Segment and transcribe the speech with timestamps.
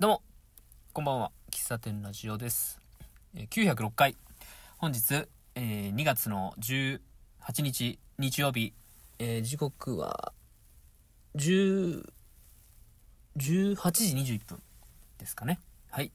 [0.00, 0.22] どうも、
[0.92, 1.30] こんばんは。
[1.52, 2.80] 喫茶店ラジオです。
[3.36, 4.16] 906回。
[4.76, 6.98] 本日、えー2月の18
[7.62, 8.74] 日、日曜日。
[9.20, 10.32] えー時刻は、
[11.36, 12.04] 10、
[13.36, 14.60] 18時21分
[15.18, 15.60] ですかね。
[15.92, 16.10] はい。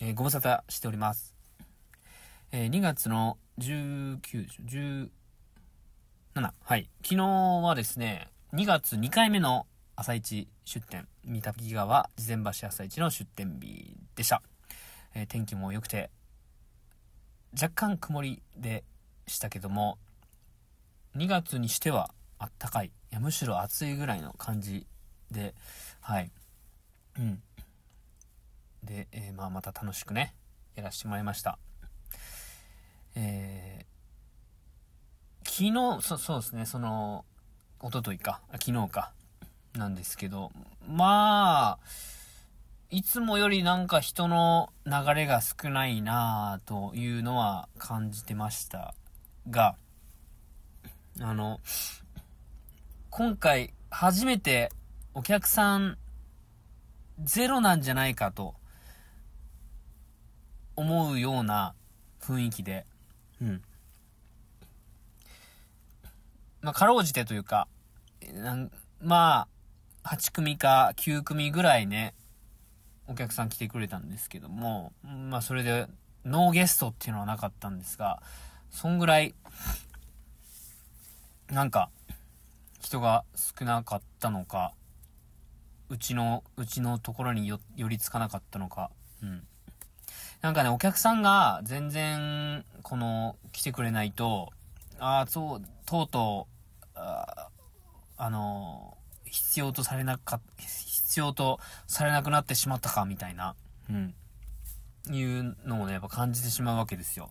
[0.00, 1.34] えーご無沙汰しております。
[2.52, 4.18] え2月の19、
[4.66, 5.08] 17。
[6.36, 6.90] はい。
[7.02, 9.66] 昨日はですね、2月2回目の
[10.00, 14.42] 朝市出店、三滝川事前橋朝市の出店日でした。
[15.12, 16.10] えー天気も良くて、
[17.60, 18.84] 若干曇りで
[19.26, 19.98] したけども、
[21.16, 22.86] 2月にしてはあったかい。
[22.86, 24.86] いや、むしろ暑いぐらいの感じ
[25.32, 25.56] で、
[26.00, 26.30] はい。
[27.18, 27.42] うん。
[28.84, 30.32] で、えーまあまた楽しくね、
[30.76, 31.58] やらせてもらいました。
[33.16, 33.88] えー
[35.42, 37.24] 昨日、そ、そうですね、その、
[37.82, 39.12] 一昨日か、昨日か、
[39.78, 40.52] なんですけど、
[40.86, 41.86] まあ、
[42.90, 48.94] いつもよりなんか人の流れが少ないなぁというのは感じてました
[49.50, 49.76] が、
[51.20, 51.60] あの、
[53.10, 54.70] 今回初めて
[55.14, 55.98] お客さん
[57.20, 58.54] ゼロなんじゃないかと
[60.76, 61.74] 思うような
[62.20, 62.86] 雰囲気で、
[63.42, 63.62] うん。
[66.60, 67.68] まあ、かろうじてというか、
[68.32, 68.70] なん
[69.00, 69.57] まあ、
[70.10, 72.14] 8組か9組ぐらいね、
[73.08, 75.86] お客さん来てくれたんですけども、まあそれで、
[76.24, 78.22] ノーゲストっていうのはなかったんですが、
[78.70, 79.34] そんぐらい、
[81.50, 81.90] なんか、
[82.80, 84.72] 人が少なかったのか、
[85.90, 88.90] うちの、うちのところによ、寄りつかなかったのか、
[89.22, 89.46] うん。
[90.40, 94.54] なんかね、お客さんが全然、この、来てくれないと、
[94.98, 96.48] ああ、そう、とうと
[96.94, 97.50] う、あ
[98.16, 98.97] あの
[99.30, 103.54] 必要とされなか、必要とされなくなってしまったか、みたいな、
[103.90, 104.14] うん。
[105.10, 107.30] いうのをね、やっぱ感じてしまうわけですよ。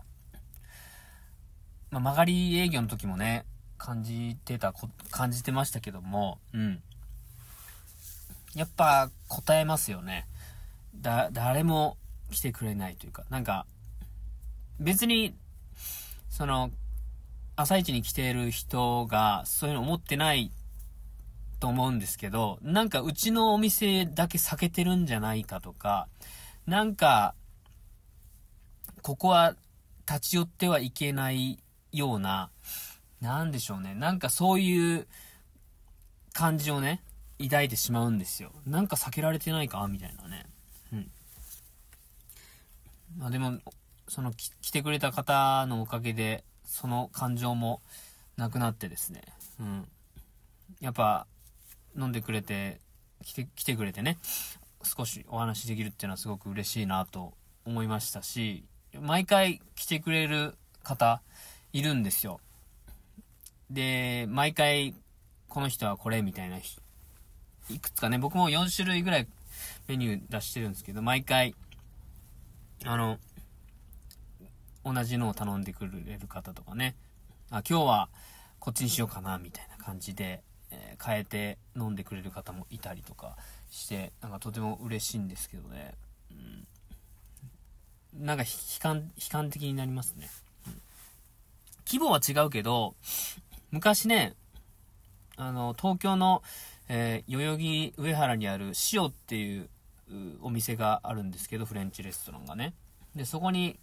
[1.90, 3.46] まあ、曲がり営業の時もね、
[3.78, 4.74] 感じてた、
[5.12, 6.82] 感じてましたけども、うん。
[8.56, 10.28] やっぱ答えますよね。
[10.96, 11.98] だ、誰も
[12.32, 13.66] 来てくれないというか、なんか、
[14.80, 15.36] 別に、
[16.30, 16.72] その、
[17.56, 20.52] 朝一に来ている人が、そういうの思ってない
[21.60, 26.08] と思うんですけど、なんかうちのお店だけ避けてるんじゃないかとか、
[26.66, 27.34] なんか、
[29.02, 29.56] ここは
[30.08, 31.60] 立ち寄ってはいけない
[31.92, 32.50] ような、
[33.22, 33.96] なんでしょうね。
[33.96, 35.08] なんかそういう
[36.34, 37.02] 感じをね、
[37.42, 38.52] 抱いてしまうんですよ。
[38.66, 40.46] なんか避けられてないかみたいなね。
[40.94, 41.12] うん。
[43.18, 43.60] まあでも、
[44.08, 47.82] その来てくれた方のおかげで、その感情も
[48.36, 49.24] なくなってですね。
[49.60, 49.88] うん。
[50.80, 51.28] やっぱ、
[51.98, 52.80] 飲んでくれて、
[53.24, 54.18] 来て、来てくれてね、
[54.84, 57.34] 少しお話できるっていうのはすごく嬉しいなと
[57.66, 58.64] 思いましたし、
[59.00, 61.22] 毎回来てくれる方
[61.74, 62.40] いるんですよ。
[63.70, 64.96] で、毎回
[65.50, 69.28] この人はこれみたいな、いくつかね、僕も4種類ぐらい
[69.88, 71.56] メニュー出してるんですけど、毎回、
[72.86, 73.18] あの、
[74.86, 76.96] 同じのを頼んでくれる方とかね、
[77.50, 78.10] あ、今日は
[78.60, 83.38] こっちにしようかな、みたいな感じで、えー変えて飲んでくれる方もいたりとか
[83.70, 85.94] して、なんかとても嬉しいんですけどね。
[86.32, 88.50] うん、なんか悲
[88.82, 90.30] 観、悲観的になりますね。
[90.68, 90.82] うん
[91.90, 92.96] 規模は違うけど、
[93.72, 94.34] 昔ね、
[95.38, 96.44] あの、東京の、
[96.90, 99.70] えー代々木上原にある塩っていう
[100.42, 102.74] お店があるんですけど、フレンチレストランがね。
[103.16, 103.80] で、そこに、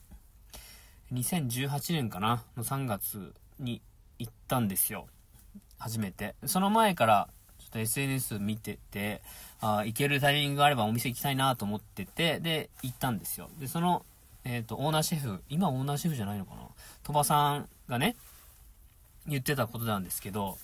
[1.12, 3.80] 2018年かなの3月に
[4.18, 5.06] 行ったんですよ。
[5.78, 6.34] 初めて。
[6.46, 9.22] その前から、ちょっと SNS 見てて、
[9.60, 13.48] あ行けるタイミングがあればお店行きたいなと思ってて、で、行ったんですよ。
[13.58, 14.04] で、その、
[14.44, 16.60] えっ、と、オーナーシェフ、今オーナーシェフじゃないのかな？
[17.02, 18.14] 鳥羽さんがね、
[19.26, 20.58] 言ってたことなんですけど、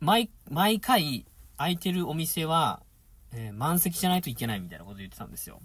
[0.00, 1.24] 毎、毎回
[1.56, 2.82] 空いてるお店は、
[3.32, 5.60] えー満席じゃないといけないみたいなこと言ってたんですよ。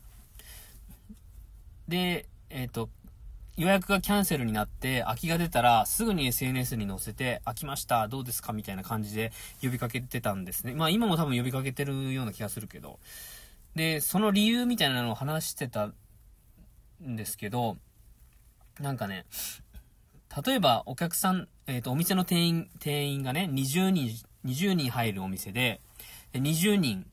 [1.88, 2.90] で、えっ、と、
[3.58, 9.32] 予約がキャンセルになって空きが出たらすぐに SNS に載せて空きましたどうですかみたいな感じで
[9.62, 10.74] 呼びかけてたんですね。
[10.74, 13.00] まあ今も多分呼びかけてるような気がするけど。
[13.76, 15.92] で、その理由みたいなのを話してた
[17.02, 17.78] んですけど、
[18.80, 19.26] なんかね、
[20.46, 24.10] 例えばお客さん、えっ、と、お店の店員、店員がね、20人、
[24.46, 25.82] 20人入るお店で、
[26.34, 27.06] で20人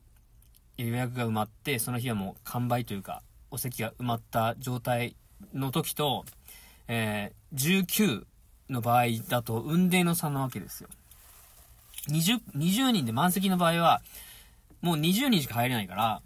[0.77, 5.15] 予約が埋まって、その日はもう完売というか、お席が埋まった状態
[5.53, 6.25] の時と、
[6.87, 8.25] えー、19
[8.69, 10.89] の場合だと運命の差なわけですよ。
[12.09, 14.01] 20、20人で満席の場合は、
[14.81, 16.21] もう20人しか入れないから、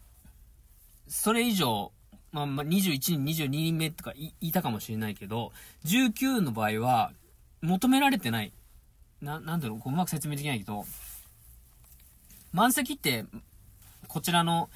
[1.07, 1.91] それ以上、
[2.31, 5.51] まあ、まあ、21人、22人目とかいたかもしれないけど、
[5.85, 7.11] 19の場合は、
[7.61, 8.51] 求められてない。
[9.21, 10.85] な、なんだろう、こううまく説明できないけど、
[12.51, 13.25] 満席って、
[14.07, 14.69] こちらの、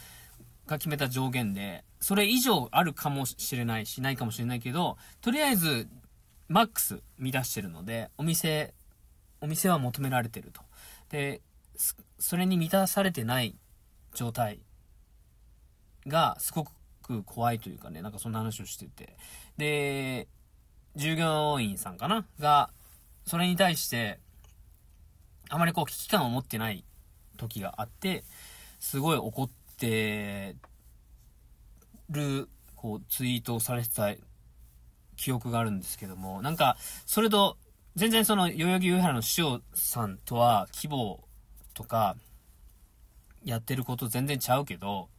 [0.71, 5.87] が決めた上限で、それ以上あるかもしれないし、ないかもしれないけど、とりあえず、
[6.47, 8.73] マックス満たしてるので、お店、
[9.39, 10.61] お店は求められてると。
[11.09, 11.41] で、
[12.19, 13.55] それに満たされてない
[14.13, 14.59] 状態
[16.07, 16.65] がすご
[17.01, 19.15] く怖いというかね、なんかそんな話をしてて。
[19.57, 20.27] で、
[20.95, 22.25] 従業員さんかな？
[22.39, 22.69] が、
[23.25, 24.19] それに対して、
[25.49, 26.83] あまりこう危機感を持ってない
[27.37, 28.23] 時があって、
[28.79, 29.60] すごい怒って
[32.09, 34.13] る、こう、ツイートをされてた
[35.15, 37.57] 記憶があるんですけども、なんか、それと、
[37.95, 41.23] 全然その、代々木上原の師匠さんとは、規模
[41.73, 42.15] とか、
[43.43, 45.09] やってること全然ちゃうけど、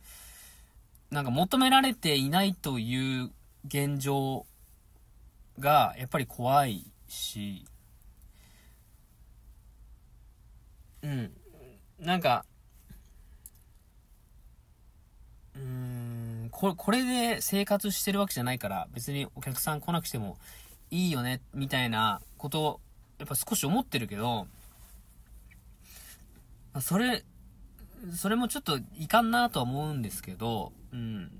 [1.10, 3.30] なんか求められていないという
[3.66, 4.46] 現状
[5.58, 7.64] が、やっぱり怖いし、
[11.02, 11.32] うん。
[11.98, 12.44] なんか、
[15.56, 15.62] うー
[16.46, 20.38] ん、ここれで生活してるわけじゃないから、別にお客さん来なくても
[20.90, 22.80] いいよね、みたいなことを、
[23.18, 24.46] やっぱ少し思ってるけど、
[26.80, 27.24] それ、
[28.14, 31.30] それもちょっといかんなとは思うんですけど、うん。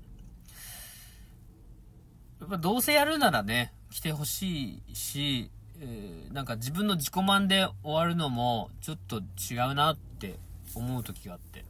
[2.39, 5.49] やっぱどうせやるならね、来てほしいし、
[5.79, 10.39] えー、なんか自分の自己満で終わるのもちょっと違うなって
[10.75, 11.65] 思う時があって。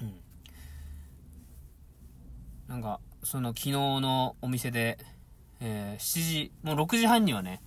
[0.00, 0.14] うん。
[2.76, 4.98] なんか、その昨日のお店で、
[5.60, 7.62] えー、7時、もう6時半にはね、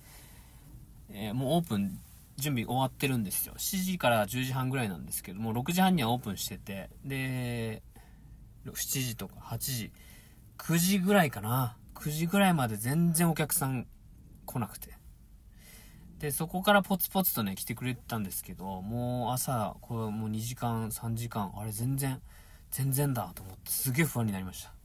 [1.08, 1.98] えー、もうオープン
[2.36, 3.54] 準備終わってるんですよ。
[3.58, 7.82] 7時から10時半ぐらいなんですけども、6時半にはオープンしてて、で、
[8.66, 9.92] 7時とか8時、
[10.58, 11.76] 9時ぐらいかな。
[11.96, 13.88] 9時ぐらいまで全然お客さん
[14.46, 14.96] 来なくて。
[16.20, 22.22] で、そこからポツポツとね、来てくれたんですけど、もう朝、これもう2時間、3時間、あれ全然、
[22.70, 24.79] 全然だと思って、すげえ不安になりました。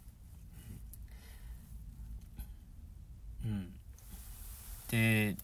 [4.89, 5.35] で、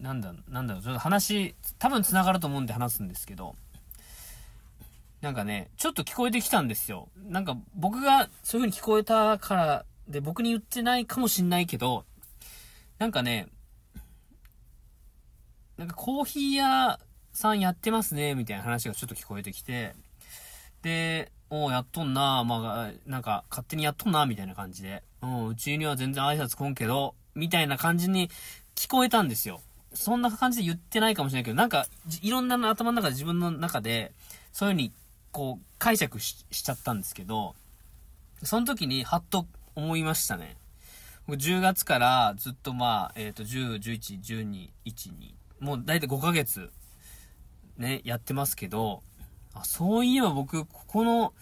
[0.00, 3.56] なんだ、なんだろう、ちょっと話、多分繋がると思うんで話すんですけど、
[5.20, 7.08] なんかね、ちょっと聞こえてきたんですよ。
[7.16, 12.04] なんか僕がそういう風に聞こえたからで僕に言ってないかもしんないけど、
[12.98, 13.48] なんかね、
[15.76, 17.00] なんかコーヒー屋
[17.32, 19.94] さんやってますね、みたいな話がちょっと聞こえてきて、
[20.82, 28.30] で、おおやっとんな、まあ、なんか勝手にやっとんな、みたいな感じで、うん、うちには全然挨拶来んけど、みたいな感じに
[28.74, 29.60] 聞こえたんですよ。
[29.92, 31.86] そんな感じで言ってないかもしれないけど、なんか、
[32.22, 34.12] いろんな頭の中で自分の中で、
[34.52, 34.92] そういう風に、
[35.32, 37.54] こう、解釈しちゃったんですけど、
[38.42, 40.56] その時に、はっと思いましたね。
[41.26, 45.12] 僕10月からずっとまあ、えっ、ー、と、10、11、12、1、
[45.60, 46.70] 2、もう大体5ヶ月、
[47.76, 49.02] ね、やってますけど、
[49.54, 51.32] あ、そういえば僕、ここの、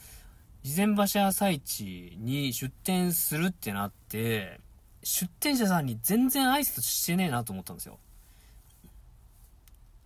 [0.67, 4.59] 事前橋朝市に出店するってなって、
[5.05, 8.01] 出店者さんに全然挨拶してねえなと思ったんですよ。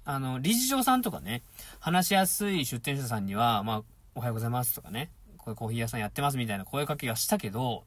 [0.05, 1.43] あの、理事長さんとかね、
[1.79, 3.83] 話しやすい出店者さんには、まあ、
[4.15, 5.09] おはようございますとかね、
[5.39, 7.84] これコーヒー屋さんやってますみたいな声かけがしたけど、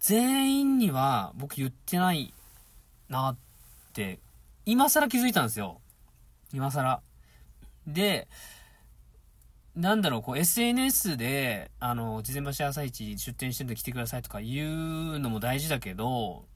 [0.00, 2.34] 全員には僕言ってない
[3.08, 3.36] なっ
[3.94, 4.18] て
[4.66, 5.80] 今更気づいたんですよ。
[6.52, 7.00] 今更。
[7.86, 8.28] で、
[9.78, 16.46] なんだろう、こう、SNS で、あの、事前橋朝市出店してるんで来てくださいとか言うのも大事だけど、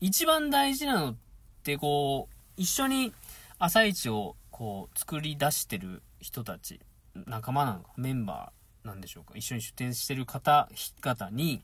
[0.00, 1.16] 一番大事なのっ
[1.64, 3.12] て、こう、一緒に
[3.58, 6.78] 朝市を、こう、作り出してる人たち、
[7.26, 11.60] 仲間なのか、メンバーなんでしょうか、一緒に出店してる方、々に、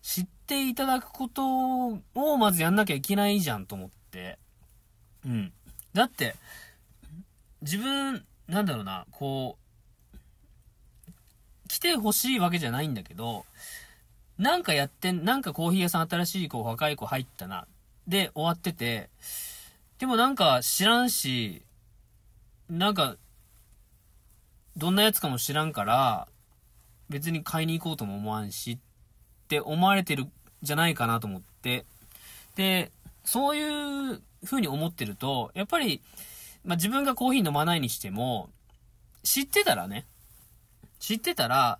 [0.00, 4.38] 知っていただくことをまずやんなきゃいけないじゃんと思って、
[5.26, 5.52] うん。
[5.92, 6.34] だって、
[7.60, 9.65] 自分、なんだろうな、こう、
[11.68, 13.44] 来てほしいわけじゃないんだけど、
[14.38, 17.66] なんかやってん、なんかコーヒー屋さん新しい子、若い子入ったな。
[18.06, 19.08] で、終わってて、
[19.98, 21.62] でもなんか知らんし、
[22.68, 23.16] なんか、
[24.76, 26.28] どんなやつかも知らんから、
[27.08, 28.78] 別に買いに行こうとも思わんし、っ
[29.48, 30.26] て思われてる
[30.62, 31.84] じゃないかなと思って。
[32.56, 32.90] で、
[33.24, 36.02] そういう風に思ってると、やっぱり、
[36.64, 38.50] まあ、自分がコーヒー飲まないにしても、
[39.22, 40.04] 知ってたらね、
[40.98, 41.78] 知ってたら、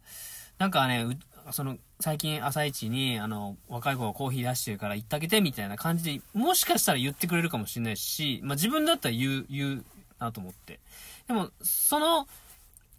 [0.59, 1.19] なんかね、
[1.53, 9.85] その、最近朝一に、あの、若い子がコーヒー出してるから行ってあげてみたいな感じで、もしかしたら言ってくれるかもしれないし、まあ、自分だったら言う、言う
[10.19, 10.81] なと思って。
[11.29, 12.27] でも、その、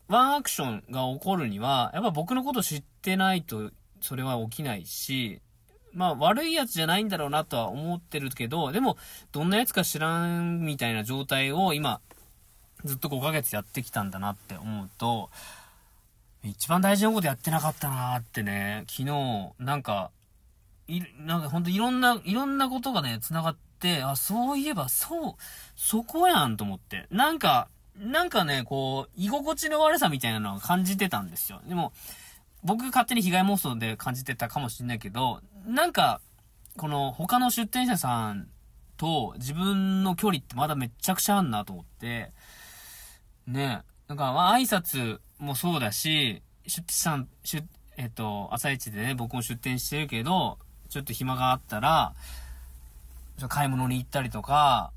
[0.07, 3.71] ワンアクションが起こるには、やっぱ僕のこと知ってないと、
[4.01, 5.41] それは起きないし、
[5.93, 8.97] まあ悪いやつじゃないんだろうなとは思ってるけど、でも、
[9.31, 11.99] どんなやつか知らんみたいな状態を今、
[12.85, 15.29] ずっと5ヶ月やってきたんだなって思うと、
[16.43, 20.11] 一番大事なことやってなかったなーってね、昨日、なんか、
[20.87, 25.33] い、なんかほんといろんな、いろんなことがね、繋がって、あ、そういえば、そう、
[25.75, 27.07] そこやんと思って。
[27.11, 27.67] なんか、
[27.97, 31.61] なんかね、こう、居心地の悪さみたいなのを感じてたんですよ。
[31.67, 31.91] でも、
[32.63, 36.21] 僕勝手に被害妄想で感じてたかもしれないけど、なんか、
[36.77, 38.47] この他の出店者さん
[38.97, 42.31] と自分の距離ってまだめっちゃくちゃあんなと思って、
[43.47, 47.63] ねなんか、まあ、挨拶もそうだし、出店さん、出、
[47.97, 50.57] えっと、朝一でね、僕も出店してるけど、
[50.89, 52.13] ちょっと暇があったら、
[53.49, 54.91] 買い物に行ったりとか、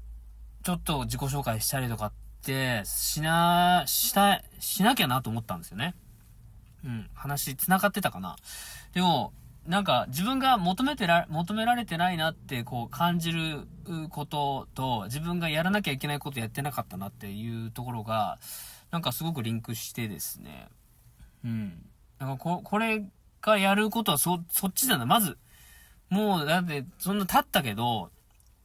[0.63, 2.13] ちょっと自己紹介したりとかっ
[2.43, 5.95] て、しな、した、しなきゃなと思ったんですよね。
[6.85, 8.37] うん、話繋がってたかな。
[8.95, 9.33] でも、
[9.67, 13.67] なんか自分が求めてら、求められてないなってこう感じる
[14.09, 18.39] ことと、自分がやらなきゃいけないことやってなかったなっていうところが、
[18.91, 20.69] なんかすごくリンクしてですね。
[21.45, 21.87] うん。
[22.19, 23.05] なんかこ、これ
[23.41, 25.07] がやることはそ、そっちだな。
[25.07, 25.39] まず、
[26.09, 28.11] もう、だって、そんな経ったけど、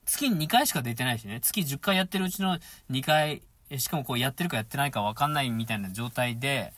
[0.05, 1.39] 月に2回しか出てないしね。
[1.39, 3.41] 月10回やってるうちの2回、
[3.77, 6.73] しかもこうやってるかやってないかわかんないみたいな状態で、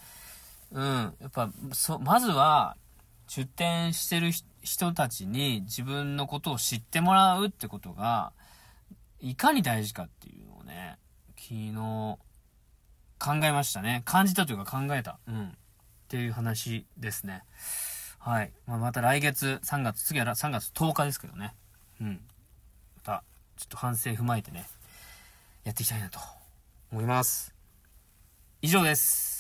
[0.71, 1.15] うん。
[1.19, 2.75] やっぱ、そ、まずは、
[3.27, 8.31] 出店してる人たちに自分のことを知ってもらうってことが、
[9.19, 10.97] いかに大事かっていうのをね、
[11.37, 12.17] 昨日、
[13.19, 14.01] 考えましたね。
[14.05, 15.19] 感じたというか考えた。
[15.27, 15.47] うん。
[15.47, 15.51] っ
[16.07, 17.43] ていう話ですね。
[18.19, 18.51] はい。
[18.65, 21.53] まあ、また来月3月、次は3月10日ですけどね。
[22.01, 22.21] うん。
[22.97, 23.23] また、
[23.57, 24.67] ちょっと反省踏まえてね、
[25.63, 26.19] やっていきたいなと
[26.91, 27.53] 思います。
[28.61, 29.36] 以上です。